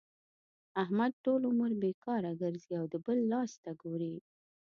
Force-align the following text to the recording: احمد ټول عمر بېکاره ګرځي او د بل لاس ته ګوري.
احمد 0.83 1.11
ټول 1.25 1.41
عمر 1.49 1.71
بېکاره 1.81 2.31
ګرځي 2.41 2.73
او 2.79 2.85
د 2.93 2.95
بل 3.05 3.17
لاس 3.31 3.51
ته 3.63 3.71
ګوري. 3.83 4.15